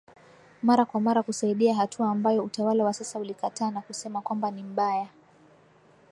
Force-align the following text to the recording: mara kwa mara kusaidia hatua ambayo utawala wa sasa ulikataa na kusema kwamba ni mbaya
mara 0.63 0.85
kwa 0.85 1.01
mara 1.01 1.23
kusaidia 1.23 1.75
hatua 1.75 2.11
ambayo 2.11 2.43
utawala 2.43 2.83
wa 2.85 2.93
sasa 2.93 3.19
ulikataa 3.19 3.71
na 3.71 3.81
kusema 3.81 4.21
kwamba 4.21 4.51
ni 4.51 4.63
mbaya 4.63 5.07